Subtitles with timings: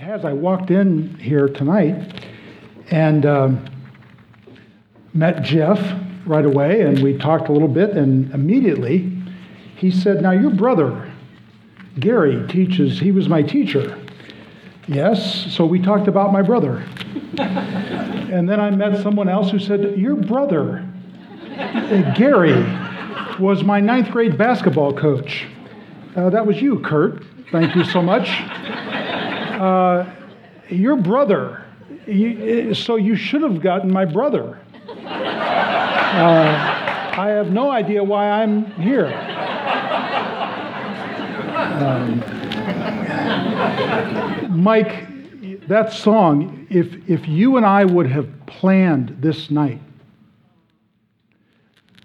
[0.00, 0.24] has.
[0.24, 2.24] I walked in here tonight
[2.90, 3.66] and um,
[5.12, 5.78] met Jeff
[6.24, 9.12] right away, and we talked a little bit, and immediately
[9.76, 11.12] he said, Now, your brother,
[11.98, 13.98] Gary, teaches, he was my teacher.
[14.88, 16.78] Yes, so we talked about my brother.
[17.38, 20.88] and then I met someone else who said, Your brother,
[21.58, 22.54] uh, Gary,
[23.38, 25.46] was my ninth grade basketball coach.
[26.16, 27.22] Uh, that was you, Kurt.
[27.52, 28.30] Thank you so much.
[29.60, 30.10] Uh,
[30.70, 31.66] your brother,
[32.06, 34.58] you, so you should have gotten my brother.
[34.88, 36.56] Uh,
[37.12, 39.08] I have no idea why I'm here.
[41.78, 42.20] Um,
[44.62, 49.82] Mike, that song, if, if you and I would have planned this night,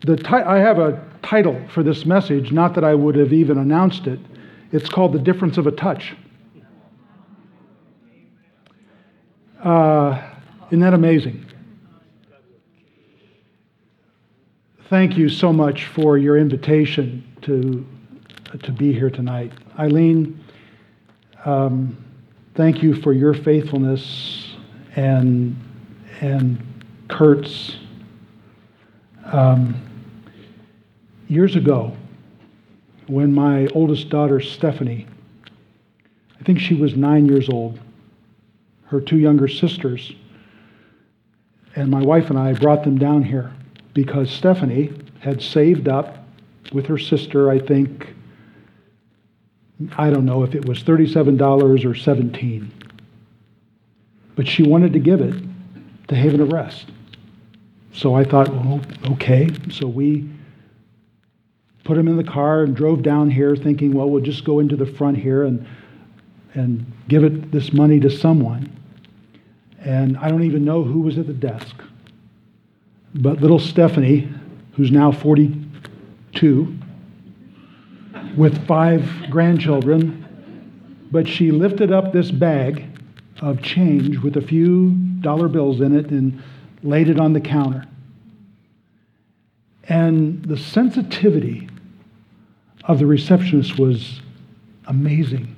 [0.06, 3.58] the ti- I have a title for this message, not that I would have even
[3.58, 4.20] announced it.
[4.74, 6.18] It's called The Difference of a Touch.
[9.66, 10.22] Uh,
[10.68, 11.44] isn't that amazing?
[14.90, 17.84] Thank you so much for your invitation to,
[18.62, 19.54] to be here tonight.
[19.80, 20.40] Eileen,
[21.46, 21.98] um,
[22.54, 24.56] thank you for your faithfulness
[24.96, 25.60] and,
[26.22, 26.64] and
[27.08, 27.78] Kurt's.
[29.26, 29.82] Um,
[31.28, 31.98] years ago,
[33.08, 35.08] when my oldest daughter, Stephanie,
[36.40, 37.80] I think she was nine years old,
[38.86, 40.14] her two younger sisters,
[41.76, 43.52] and my wife and I brought them down here
[43.94, 46.26] because Stephanie had saved up
[46.72, 48.14] with her sister, I think,
[49.98, 52.72] I don't know if it was $37 or 17
[54.36, 55.34] but she wanted to give it
[56.08, 56.92] to Haven of Rest.
[57.94, 59.50] So I thought, well, okay.
[59.72, 60.30] So we
[61.86, 64.76] put him in the car and drove down here thinking, well, we'll just go into
[64.76, 65.66] the front here and,
[66.56, 68.72] and give it this money to someone.
[69.80, 71.76] And I don't even know who was at the desk.
[73.14, 74.30] But little Stephanie,
[74.74, 76.76] who's now 42,
[78.36, 80.22] with five grandchildren,
[81.12, 82.86] but she lifted up this bag
[83.42, 84.92] of change with a few
[85.22, 86.42] dollar bills in it and
[86.84, 87.86] laid it on the counter.
[89.88, 91.70] And the sensitivity
[92.86, 94.22] of the receptionist was
[94.88, 95.55] amazing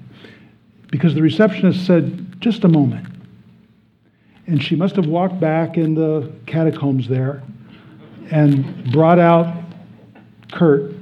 [0.87, 3.07] because the receptionist said, Just a moment.
[4.47, 7.43] And she must have walked back in the catacombs there
[8.31, 9.63] and brought out
[10.51, 10.93] Kurt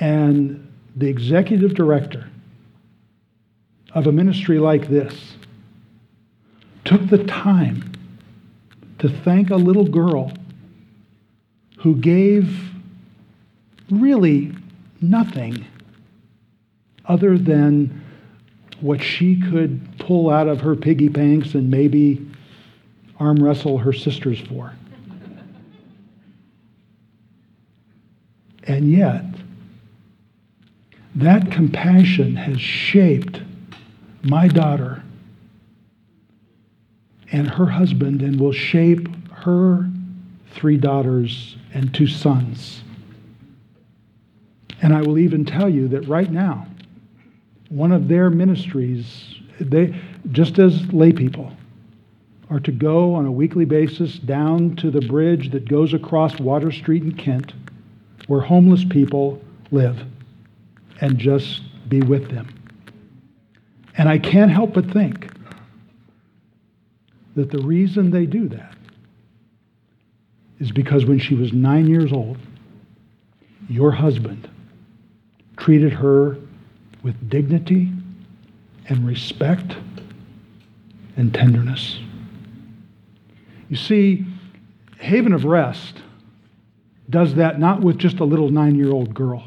[0.00, 2.28] and the executive director
[3.94, 5.36] of a ministry like this
[6.84, 7.92] took the time
[8.98, 10.32] to thank a little girl
[11.78, 12.70] who gave
[13.90, 14.54] really
[15.00, 15.64] nothing
[17.06, 18.02] other than
[18.80, 22.26] what she could pull out of her piggy banks and maybe
[23.18, 24.72] arm wrestle her sisters for.
[28.64, 29.24] And yet,
[31.14, 33.40] that compassion has shaped
[34.22, 35.02] my daughter
[37.30, 39.88] and her husband and will shape her
[40.52, 42.82] three daughters and two sons.
[44.82, 46.66] And I will even tell you that right now,
[47.68, 49.94] one of their ministries, they,
[50.32, 51.52] just as lay people,
[52.50, 56.70] are to go on a weekly basis down to the bridge that goes across Water
[56.70, 57.52] Street in Kent,
[58.26, 59.98] where homeless people live,
[61.00, 62.48] and just be with them.
[63.96, 65.30] And I can't help but think
[67.34, 68.76] that the reason they do that
[70.60, 72.38] is because when she was nine years old,
[73.68, 74.48] your husband
[75.56, 76.36] treated her
[77.04, 77.92] with dignity
[78.88, 79.76] and respect
[81.16, 82.00] and tenderness.
[83.68, 84.26] You see,
[84.98, 85.98] Haven of Rest
[87.08, 89.46] does that not with just a little nine year old girl,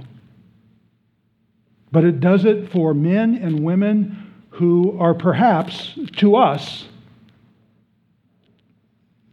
[1.91, 6.86] but it does it for men and women who are perhaps to us,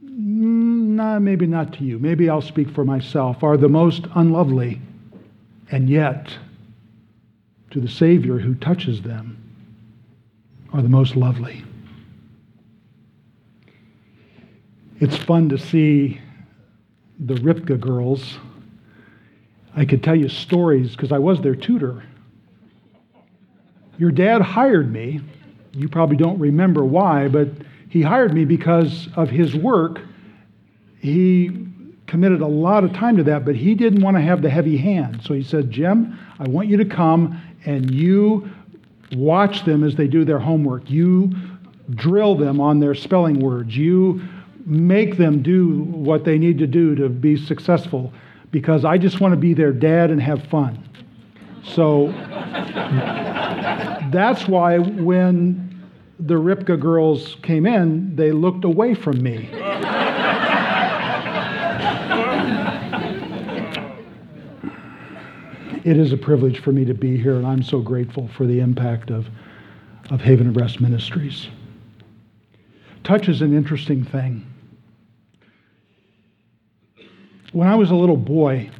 [0.03, 4.81] mm, nah, maybe not to you, maybe I'll speak for myself, are the most unlovely,
[5.71, 6.31] and yet
[7.75, 9.39] to the Savior who touches them
[10.73, 11.63] are the most lovely.
[15.01, 16.21] It's fun to see
[17.19, 18.39] the Ripka girls.
[19.77, 22.03] I could tell you stories because I was their tutor
[23.99, 25.21] your dad hired me.
[25.73, 27.49] You probably don't remember why, but
[27.89, 30.01] he hired me because of his work.
[30.99, 31.67] He
[32.07, 34.77] committed a lot of time to that, but he didn't want to have the heavy
[34.77, 35.23] hand.
[35.23, 38.51] So he said, Jim, I want you to come and you
[39.13, 40.91] watch them as they do their homework.
[40.91, 41.33] You
[41.91, 43.77] drill them on their spelling words.
[43.77, 44.23] You
[44.67, 48.13] make them do what they need to do to be successful
[48.51, 50.79] because I just want to be their dad and have fun.
[51.65, 52.09] So
[54.11, 55.65] that's why when
[56.21, 59.49] the Ripka girls came in, they looked away from me.
[65.85, 68.61] It is a privilege for me to be here, and I'm so grateful for the
[68.61, 69.27] impact of,
[70.11, 71.49] of Haven of Rest Ministries.
[73.05, 74.47] Touch is an interesting thing.
[77.53, 78.71] When I was a little boy,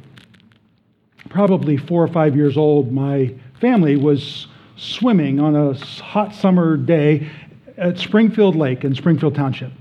[1.29, 7.29] probably four or five years old, my family was swimming on a hot summer day
[7.77, 9.71] at Springfield Lake in Springfield Township.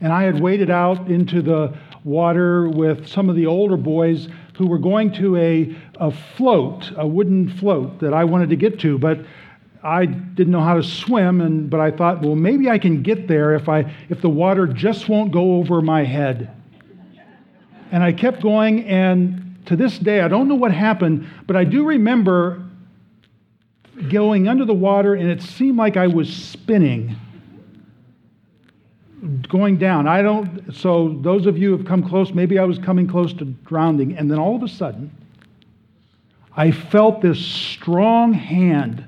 [0.00, 4.66] And I had waded out into the water with some of the older boys who
[4.66, 8.98] were going to a, a float, a wooden float that I wanted to get to,
[8.98, 9.20] but
[9.82, 13.28] I didn't know how to swim, and, but I thought, well, maybe I can get
[13.28, 16.50] there if, I, if the water just won't go over my head.
[17.92, 21.64] And I kept going, and to this day, I don't know what happened, but I
[21.64, 22.62] do remember
[24.08, 27.16] going under the water, and it seemed like I was spinning
[29.48, 30.06] going down.
[30.06, 33.32] I don't, so those of you who have come close, maybe I was coming close
[33.34, 34.16] to drowning.
[34.16, 35.10] And then all of a sudden,
[36.56, 39.04] I felt this strong hand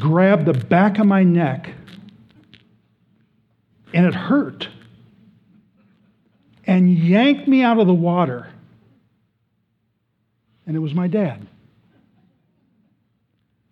[0.00, 1.70] grab the back of my neck,
[3.94, 4.68] and it hurt,
[6.66, 8.48] and yanked me out of the water.
[10.66, 11.46] And it was my dad.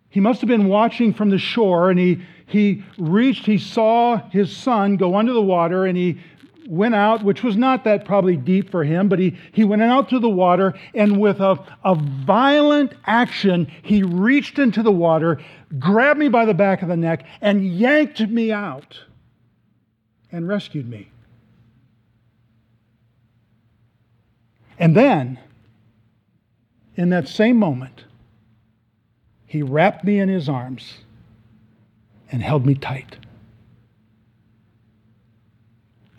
[0.09, 4.55] He must have been watching from the shore, and he he reached, he saw his
[4.55, 6.19] son go under the water, and he
[6.67, 10.09] went out, which was not that probably deep for him, but he, he went out
[10.09, 15.39] to the water, and with a, a violent action, he reached into the water,
[15.79, 18.99] grabbed me by the back of the neck, and yanked me out
[20.31, 21.09] and rescued me.
[24.77, 25.39] And then,
[26.95, 28.05] in that same moment,
[29.45, 31.04] he wrapped me in his arms
[32.31, 33.17] and held me tight.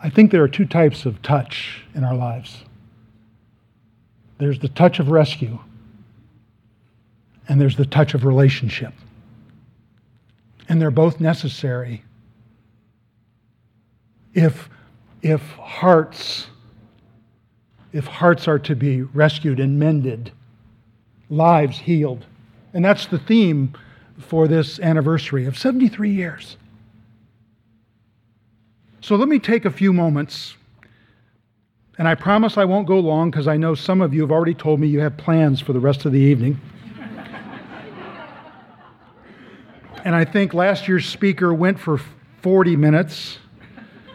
[0.03, 2.65] I think there are two types of touch in our lives
[4.39, 5.59] there's the touch of rescue,
[7.49, 8.93] and there's the touch of relationship.
[10.69, 12.03] And they're both necessary
[14.35, 14.69] if,
[15.23, 16.49] if hearts
[17.93, 20.31] if hearts are to be rescued and mended
[21.31, 22.27] lives healed
[22.75, 23.73] and that's the theme
[24.19, 26.57] for this anniversary of 73 years.
[29.01, 30.57] So let me take a few moments,
[31.99, 34.55] and I promise I won't go long because I know some of you have already
[34.55, 36.61] told me you have plans for the rest of the evening.
[40.05, 42.01] and I think last year's speaker went for
[42.43, 43.39] 40 minutes,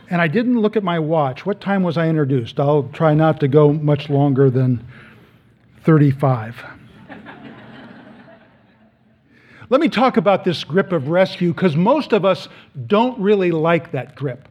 [0.09, 1.45] and I didn't look at my watch.
[1.45, 2.59] What time was I introduced?
[2.59, 4.85] I'll try not to go much longer than
[5.83, 6.80] 35.
[9.71, 12.49] Let me talk about this grip of rescue because most of us
[12.87, 14.49] don't really like that grip.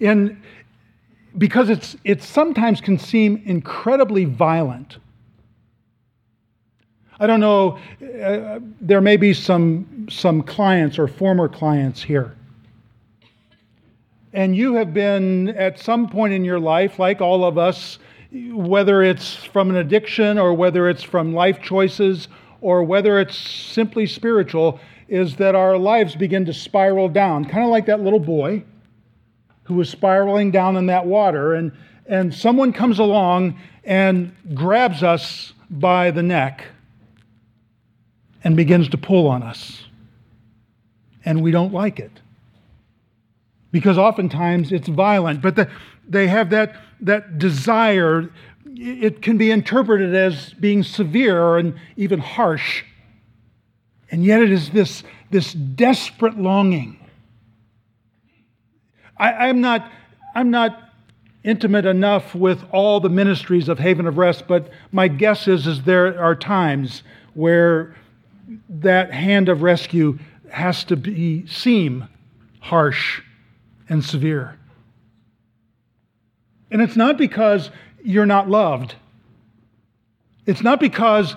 [0.00, 0.40] And
[1.36, 4.96] because it's, it sometimes can seem incredibly violent.
[7.20, 7.78] I don't know,
[8.24, 12.34] uh, there may be some, some clients or former clients here.
[14.32, 17.98] And you have been at some point in your life, like all of us,
[18.32, 22.28] whether it's from an addiction or whether it's from life choices
[22.66, 27.70] or whether it's simply spiritual, is that our lives begin to spiral down, kind of
[27.70, 28.60] like that little boy
[29.62, 31.54] who was spiraling down in that water.
[31.54, 31.70] And,
[32.06, 36.64] and someone comes along and grabs us by the neck
[38.42, 39.84] and begins to pull on us.
[41.24, 42.10] And we don't like it.
[43.70, 45.70] Because oftentimes it's violent, but the,
[46.08, 48.28] they have that, that desire
[48.76, 52.84] it can be interpreted as being severe and even harsh.
[54.10, 56.98] And yet it is this, this desperate longing.
[59.16, 59.90] I, am not,
[60.34, 60.90] I'm not
[61.42, 65.82] intimate enough with all the ministries of Haven of Rest, but my guess is, is
[65.84, 67.02] there are times
[67.34, 67.96] where
[68.68, 70.18] that hand of rescue
[70.50, 72.08] has to be, seem
[72.60, 73.22] harsh
[73.88, 74.58] and severe.
[76.70, 77.70] And it's not because
[78.06, 78.94] you're not loved.
[80.46, 81.34] It's not because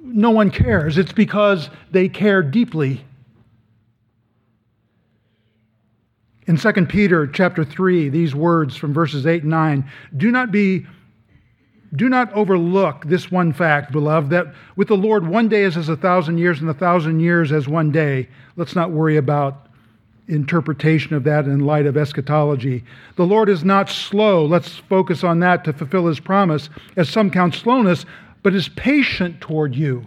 [0.00, 3.04] no one cares, it's because they care deeply.
[6.46, 10.86] In 2 Peter chapter 3, these words from verses 8 and 9 do not be
[11.94, 15.88] Do not overlook this one fact, beloved, that with the Lord, one day is as
[15.88, 18.28] a thousand years, and a thousand years as one day.
[18.56, 19.68] Let's not worry about
[20.28, 22.84] interpretation of that in light of eschatology.
[23.16, 24.44] The Lord is not slow.
[24.46, 28.06] Let's focus on that to fulfill his promise, as some count slowness,
[28.42, 30.06] but is patient toward you,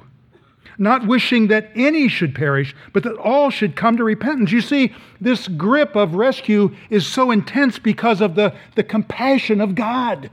[0.78, 4.52] not wishing that any should perish, but that all should come to repentance.
[4.52, 9.76] You see, this grip of rescue is so intense because of the, the compassion of
[9.76, 10.30] God.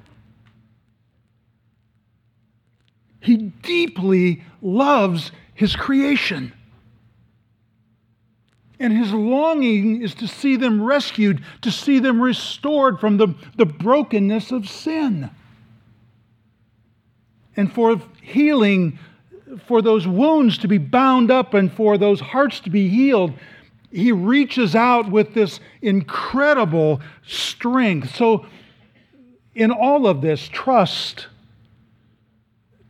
[3.20, 6.52] He deeply loves his creation.
[8.84, 13.64] And his longing is to see them rescued, to see them restored from the, the
[13.64, 15.30] brokenness of sin.
[17.56, 18.98] And for healing,
[19.66, 23.32] for those wounds to be bound up and for those hearts to be healed,
[23.90, 28.14] he reaches out with this incredible strength.
[28.14, 28.44] So,
[29.54, 31.28] in all of this, trust.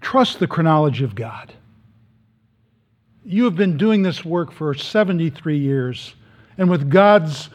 [0.00, 1.54] Trust the chronology of God.
[3.24, 6.14] You have been doing this work for 73 years,
[6.58, 7.48] and with God's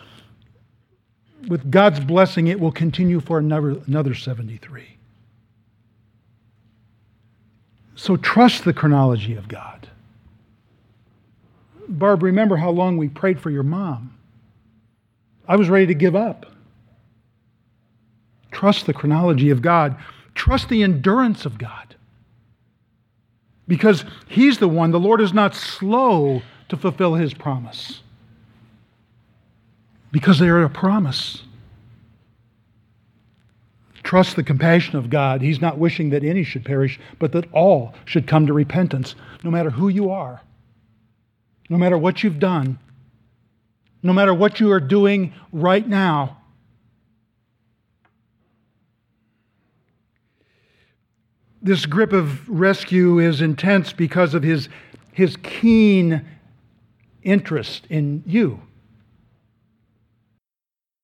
[1.47, 4.97] with God's blessing, it will continue for another, another 73.
[7.95, 9.87] So trust the chronology of God.
[11.87, 14.15] Barb, remember how long we prayed for your mom.
[15.47, 16.45] I was ready to give up.
[18.51, 19.97] Trust the chronology of God.
[20.35, 21.95] Trust the endurance of God
[23.69, 28.01] because He's the one, the Lord is not slow to fulfill His promise.
[30.11, 31.43] Because they are a promise.
[34.01, 35.41] Trust the compassion of God.
[35.41, 39.51] He's not wishing that any should perish, but that all should come to repentance, no
[39.51, 40.41] matter who you are,
[41.69, 42.79] no matter what you've done,
[44.01, 46.38] no matter what you are doing right now.
[51.61, 54.69] This grip of rescue is intense because of his,
[55.11, 56.25] his keen
[57.23, 58.61] interest in you.